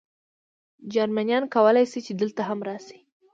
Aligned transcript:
جرمنیان 0.93 1.43
کولای 1.55 1.85
شي، 1.91 1.99
چې 2.05 2.13
دلته 2.21 2.41
هم 2.49 2.59
راشي. 2.67 2.99